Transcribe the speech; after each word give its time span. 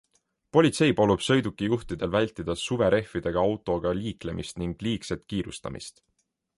Politsei 0.55 0.87
palub 0.99 1.21
sõidukijuhtidel 1.25 2.11
vältida 2.17 2.57
suverehvidega 2.63 3.45
autoga 3.51 3.95
liiklemist 4.01 4.63
ning 4.65 4.77
liigset 4.89 5.27
kiirustamist. 5.33 6.09